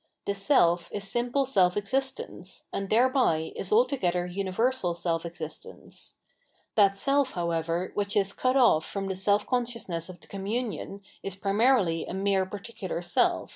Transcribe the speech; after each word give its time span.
The 0.25 0.33
self 0.33 0.89
is 0.91 1.07
simple 1.07 1.45
self 1.45 1.77
existence, 1.77 2.67
and 2.73 2.89
thereby 2.89 3.51
is 3.55 3.71
altogether 3.71 4.25
universal 4.25 4.95
self 4.95 5.27
existence; 5.27 6.15
I 6.25 6.57
that 6.81 6.97
self, 6.97 7.33
however, 7.33 7.93
winch 7.95 8.17
is 8.17 8.33
cut 8.33 8.57
off 8.57 8.83
from 8.83 9.09
the 9.09 9.15
self 9.15 9.45
con 9.45 9.61
isciousness 9.67 10.09
of 10.09 10.19
the 10.19 10.25
commmiion, 10.27 11.01
is 11.21 11.35
primarily 11.35 12.07
a 12.07 12.15
mere 12.15 12.47
par 12.47 12.61
fecular 12.61 13.03
self. 13.03 13.49